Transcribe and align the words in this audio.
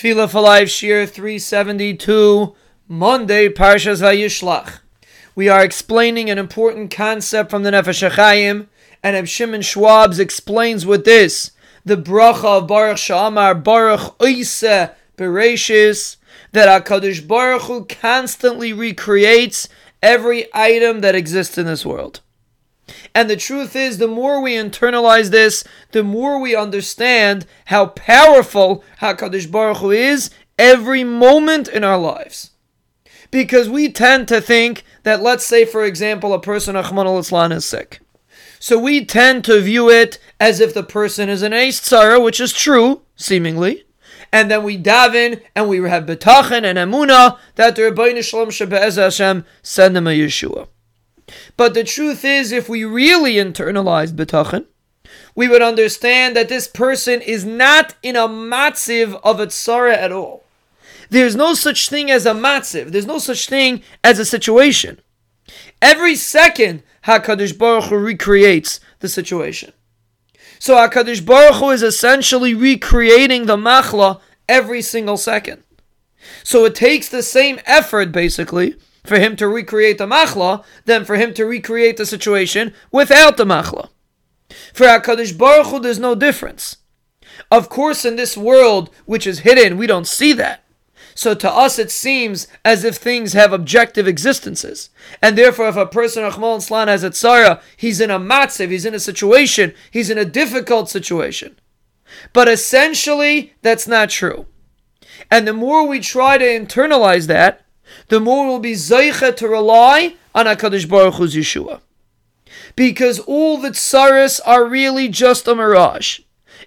Tefillah 0.00 0.30
for 0.30 0.40
Life 0.40 0.68
Shiur 0.68 1.06
372, 1.06 2.56
Monday, 2.88 3.50
Parshas 3.50 4.00
Vayishlach. 4.00 4.78
We 5.34 5.50
are 5.50 5.62
explaining 5.62 6.30
an 6.30 6.38
important 6.38 6.90
concept 6.90 7.50
from 7.50 7.64
the 7.64 7.70
Nefesh 7.70 8.08
HaChaim, 8.08 8.68
and 9.02 9.14
Reb 9.14 9.26
Shimon 9.26 9.60
Schwab's 9.60 10.18
explains 10.18 10.86
with 10.86 11.04
this, 11.04 11.50
the 11.84 11.98
bracha 11.98 12.62
of 12.62 12.66
Baruch 12.66 12.96
Sha'amar 12.96 13.62
Baruch 13.62 14.18
Oise 14.22 14.88
Bereshis, 15.18 16.16
that 16.52 16.86
HaKadosh 16.86 17.28
Baruch 17.28 17.62
Hu 17.64 17.84
constantly 17.84 18.72
recreates 18.72 19.68
every 20.02 20.46
item 20.54 21.02
that 21.02 21.14
exists 21.14 21.58
in 21.58 21.66
this 21.66 21.84
world. 21.84 22.22
And 23.14 23.28
the 23.28 23.36
truth 23.36 23.74
is, 23.76 23.98
the 23.98 24.08
more 24.08 24.40
we 24.40 24.54
internalize 24.54 25.30
this, 25.30 25.64
the 25.92 26.02
more 26.02 26.40
we 26.40 26.54
understand 26.54 27.46
how 27.66 27.86
powerful 27.86 28.84
HaKadosh 29.00 29.50
Baruch 29.50 29.78
Hu 29.78 29.90
is 29.90 30.30
every 30.58 31.04
moment 31.04 31.68
in 31.68 31.84
our 31.84 31.98
lives. 31.98 32.50
Because 33.30 33.68
we 33.68 33.90
tend 33.90 34.28
to 34.28 34.40
think 34.40 34.84
that, 35.04 35.22
let's 35.22 35.46
say, 35.46 35.64
for 35.64 35.84
example, 35.84 36.34
a 36.34 36.40
person, 36.40 36.74
Achman 36.74 37.06
al 37.06 37.52
is 37.52 37.64
sick. 37.64 38.00
So 38.58 38.78
we 38.78 39.04
tend 39.06 39.44
to 39.46 39.60
view 39.60 39.88
it 39.88 40.18
as 40.38 40.60
if 40.60 40.74
the 40.74 40.82
person 40.82 41.28
is 41.28 41.42
an 41.42 41.54
ace 41.54 41.80
tzara, 41.80 42.22
which 42.22 42.40
is 42.40 42.52
true, 42.52 43.02
seemingly. 43.16 43.84
And 44.32 44.50
then 44.50 44.62
we 44.62 44.80
daven 44.80 45.42
and 45.56 45.68
we 45.68 45.78
have 45.88 46.04
betachin 46.04 46.64
and 46.64 46.78
emuna 46.78 47.38
that 47.54 47.74
the 47.74 47.82
Ribono 47.82 48.22
Shel 48.22 48.46
Olam 48.46 48.48
Shabbat 48.48 48.96
Hashem 48.96 49.44
send 49.62 49.96
them 49.96 50.06
a 50.06 50.10
Yeshua. 50.10 50.68
But 51.56 51.74
the 51.74 51.84
truth 51.84 52.24
is, 52.24 52.52
if 52.52 52.68
we 52.68 52.84
really 52.84 53.34
internalized 53.34 54.14
betachin, 54.14 54.66
we 55.34 55.48
would 55.48 55.62
understand 55.62 56.36
that 56.36 56.48
this 56.48 56.68
person 56.68 57.20
is 57.20 57.44
not 57.44 57.94
in 58.02 58.16
a 58.16 58.28
matziv 58.28 59.20
of 59.22 59.40
a 59.40 59.46
tzara 59.46 59.94
at 59.94 60.12
all. 60.12 60.44
There's 61.08 61.34
no 61.34 61.54
such 61.54 61.88
thing 61.88 62.10
as 62.10 62.26
a 62.26 62.32
matziv. 62.32 62.92
There's 62.92 63.06
no 63.06 63.18
such 63.18 63.48
thing 63.48 63.82
as 64.04 64.18
a 64.18 64.24
situation. 64.24 65.00
Every 65.82 66.14
second, 66.14 66.82
Hakadosh 67.04 67.56
Baruch 67.56 67.84
Hu 67.84 67.96
recreates 67.96 68.80
the 69.00 69.08
situation. 69.08 69.72
So 70.58 70.76
Hakadosh 70.76 71.24
Baruch 71.24 71.56
Hu 71.56 71.70
is 71.70 71.82
essentially 71.82 72.54
recreating 72.54 73.46
the 73.46 73.56
machla 73.56 74.20
every 74.48 74.82
single 74.82 75.16
second. 75.16 75.62
So 76.44 76.64
it 76.64 76.74
takes 76.74 77.08
the 77.08 77.22
same 77.22 77.58
effort, 77.64 78.12
basically, 78.12 78.76
for 79.04 79.18
him 79.18 79.36
to 79.36 79.48
recreate 79.48 79.98
the 79.98 80.06
machla 80.06 80.64
than 80.84 81.04
for 81.04 81.16
him 81.16 81.34
to 81.34 81.44
recreate 81.44 81.96
the 81.96 82.06
situation 82.06 82.74
without 82.90 83.36
the 83.36 83.44
machla. 83.44 83.88
For 84.72 84.86
HaKadosh 84.86 85.36
Baruch 85.36 85.66
Hu, 85.66 85.80
there's 85.80 85.98
no 85.98 86.14
difference. 86.14 86.78
Of 87.50 87.68
course, 87.68 88.04
in 88.04 88.16
this 88.16 88.36
world, 88.36 88.90
which 89.06 89.26
is 89.26 89.40
hidden, 89.40 89.76
we 89.76 89.86
don't 89.86 90.06
see 90.06 90.32
that. 90.34 90.64
So 91.14 91.34
to 91.34 91.50
us, 91.50 91.78
it 91.78 91.90
seems 91.90 92.46
as 92.64 92.84
if 92.84 92.96
things 92.96 93.32
have 93.32 93.52
objective 93.52 94.06
existences. 94.06 94.90
And 95.20 95.36
therefore, 95.36 95.68
if 95.68 95.76
a 95.76 95.86
person, 95.86 96.22
Achmal 96.22 96.62
Slan, 96.62 96.88
has 96.88 97.04
a 97.04 97.10
tzara, 97.10 97.60
he's 97.76 98.00
in 98.00 98.10
a 98.10 98.18
matziv, 98.18 98.70
he's 98.70 98.86
in 98.86 98.94
a 98.94 99.00
situation, 99.00 99.74
he's 99.90 100.10
in 100.10 100.18
a 100.18 100.24
difficult 100.24 100.88
situation. 100.88 101.58
But 102.32 102.48
essentially, 102.48 103.54
that's 103.62 103.86
not 103.86 104.10
true. 104.10 104.46
And 105.30 105.46
the 105.46 105.52
more 105.52 105.86
we 105.86 106.00
try 106.00 106.38
to 106.38 106.44
internalize 106.44 107.26
that, 107.26 107.66
the 108.08 108.20
more 108.20 108.46
we'll 108.46 108.58
be 108.58 108.72
zeicha 108.72 109.36
to 109.36 109.48
rely 109.48 110.14
on 110.34 110.46
HaKadosh 110.46 110.88
Baruch 110.88 111.14
Hu's 111.14 111.34
Yeshua. 111.34 111.80
Because 112.76 113.18
all 113.20 113.58
the 113.58 113.70
tsaris 113.70 114.40
are 114.44 114.64
really 114.64 115.08
just 115.08 115.48
a 115.48 115.54
mirage. 115.54 116.20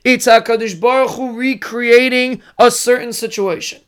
It's 0.04 0.28
HaKadosh 0.28 0.80
Baruch 0.80 1.12
Hu 1.12 1.38
recreating 1.38 2.42
a 2.60 2.72
certain 2.72 3.14
situation. 3.14 3.82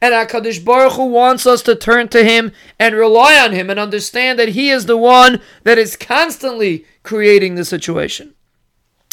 And 0.00 0.12
HaKadosh 0.12 0.64
Baruch 0.64 0.94
Hu 0.94 1.06
wants 1.06 1.46
us 1.46 1.62
to 1.62 1.74
turn 1.74 2.08
to 2.08 2.24
Him 2.24 2.52
and 2.78 2.94
rely 2.94 3.38
on 3.38 3.52
Him 3.52 3.70
and 3.70 3.78
understand 3.78 4.38
that 4.38 4.50
He 4.50 4.70
is 4.70 4.86
the 4.86 4.96
one 4.96 5.40
that 5.62 5.78
is 5.78 5.96
constantly 5.96 6.84
creating 7.02 7.54
the 7.54 7.64
situation. 7.64 8.34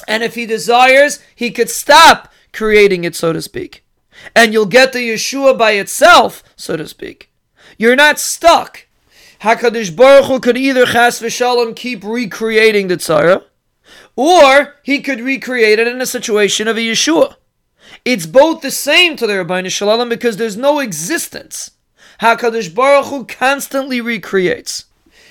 And 0.08 0.24
if 0.24 0.36
He 0.36 0.46
desires, 0.46 1.20
He 1.36 1.52
could 1.52 1.70
stop 1.70 2.32
creating 2.52 3.04
it, 3.04 3.16
so 3.16 3.32
to 3.34 3.42
speak. 3.42 3.86
And 4.36 4.54
you'll 4.54 4.66
get 4.66 4.94
the 4.94 5.00
Yeshua 5.00 5.58
by 5.58 5.72
itself, 5.72 6.44
so 6.56 6.78
to 6.78 6.88
speak. 6.88 7.32
You're 7.78 7.96
not 7.96 8.20
stuck. 8.20 8.88
Hakadosh 9.42 9.96
Baruch 9.96 10.26
Hu 10.26 10.40
could 10.40 10.58
either 10.58 10.86
chas 10.86 11.20
v'shalom 11.20 11.76
keep 11.76 12.04
recreating 12.04 12.88
the 12.88 12.98
tzara, 12.98 13.44
or 14.16 14.76
he 14.84 15.02
could 15.02 15.20
recreate 15.20 15.80
it 15.80 15.88
in 15.88 16.02
a 16.02 16.06
situation 16.06 16.68
of 16.68 16.78
a 16.78 16.80
Yeshua. 16.80 17.36
It's 18.06 18.26
both 18.26 18.62
the 18.62 18.72
same 18.72 19.16
to 19.18 19.28
the 19.28 19.34
Ribono 19.34 19.70
Shel 19.70 19.90
Olam 19.90 20.10
because 20.10 20.38
there's 20.38 20.58
no 20.58 20.80
existence. 20.80 21.72
Hakadosh 22.22 22.74
Baruch 22.74 23.08
Hu 23.08 23.26
constantly 23.26 24.00
recreates. 24.00 24.86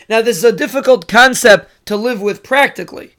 Now, 0.08 0.20
this 0.20 0.36
is 0.36 0.44
a 0.44 0.52
difficult 0.52 1.08
concept 1.08 1.70
to 1.86 1.96
live 1.96 2.20
with 2.20 2.42
practically 2.42 3.14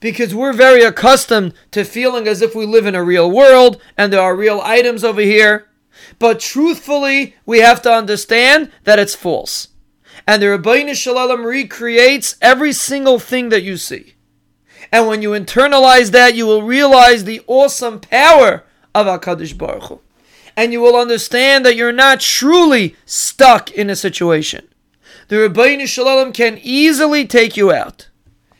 because 0.00 0.34
we're 0.34 0.52
very 0.52 0.82
accustomed 0.82 1.54
to 1.72 1.84
feeling 1.84 2.28
as 2.28 2.42
if 2.42 2.54
we 2.54 2.66
live 2.66 2.86
in 2.86 2.94
a 2.94 3.02
real 3.02 3.30
world 3.30 3.80
and 3.96 4.12
there 4.12 4.20
are 4.20 4.36
real 4.36 4.60
items 4.62 5.02
over 5.02 5.22
here. 5.22 5.68
But 6.18 6.40
truthfully, 6.40 7.36
we 7.44 7.60
have 7.60 7.82
to 7.82 7.92
understand 7.92 8.70
that 8.84 8.98
it's 8.98 9.14
false. 9.14 9.68
And 10.26 10.42
the 10.42 10.46
Ribono 10.46 10.94
Shel 10.94 11.16
Olam 11.16 11.44
recreates 11.44 12.36
every 12.40 12.72
single 12.72 13.18
thing 13.18 13.48
that 13.50 13.62
you 13.62 13.76
see. 13.76 14.14
And 14.92 15.06
when 15.06 15.22
you 15.22 15.30
internalize 15.30 16.10
that, 16.12 16.34
you 16.34 16.46
will 16.46 16.62
realize 16.62 17.24
the 17.24 17.42
awesome 17.46 18.00
power 18.00 18.64
of 18.94 19.06
HaKadosh 19.06 19.56
Baruch 19.56 19.84
Hu. 19.84 20.00
And 20.56 20.72
you 20.72 20.80
will 20.80 20.96
understand 20.96 21.66
that 21.66 21.76
you're 21.76 21.92
not 21.92 22.20
truly 22.20 22.96
stuck 23.04 23.70
in 23.70 23.90
a 23.90 23.96
situation. 23.96 24.68
The 25.28 25.36
Ribono 25.36 25.86
Shel 25.86 26.06
Olam 26.06 26.32
can 26.32 26.58
easily 26.62 27.26
take 27.26 27.56
you 27.56 27.72
out. 27.72 28.08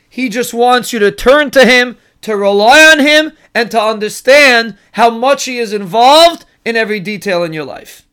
He 0.09 0.29
just 0.29 0.55
wants 0.55 0.93
you 0.93 0.99
to 0.99 1.13
turn 1.13 1.51
to 1.53 1.67
Him, 1.67 1.99
to 2.23 2.37
rely 2.37 2.83
on 2.85 3.01
Him, 3.01 3.33
and 3.55 3.71
to 3.71 3.81
understand 3.81 4.77
how 4.93 5.11
much 5.11 5.45
He 5.45 5.59
is 5.59 5.73
involved 5.73 6.46
in 6.67 6.77
every 6.77 6.99
detail 7.01 7.45
in 7.45 7.53
your 7.53 7.65
life. 7.65 8.06